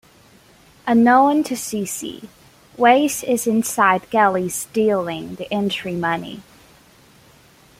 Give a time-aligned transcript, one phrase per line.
[0.87, 2.27] Unknown to Sissy,
[2.75, 6.41] Wes is inside Gilley's stealing the entry money.